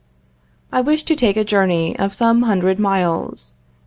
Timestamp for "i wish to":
0.71-1.15